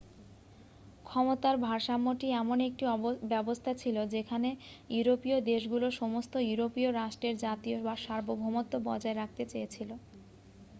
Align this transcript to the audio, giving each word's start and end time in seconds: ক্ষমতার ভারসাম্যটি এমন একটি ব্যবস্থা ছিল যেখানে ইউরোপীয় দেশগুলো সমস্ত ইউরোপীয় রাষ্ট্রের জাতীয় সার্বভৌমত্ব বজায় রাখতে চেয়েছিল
ক্ষমতার 1.05 1.55
ভারসাম্যটি 1.65 2.27
এমন 2.41 2.57
একটি 2.67 2.83
ব্যবস্থা 3.31 3.71
ছিল 3.81 3.97
যেখানে 4.13 4.49
ইউরোপীয় 4.89 5.37
দেশগুলো 5.49 5.87
সমস্ত 6.01 6.33
ইউরোপীয় 6.49 6.89
রাষ্ট্রের 6.93 7.35
জাতীয় 7.39 7.77
সার্বভৌমত্ব 8.05 8.73
বজায় 8.87 9.17
রাখতে 9.17 9.43
চেয়েছিল 9.51 9.89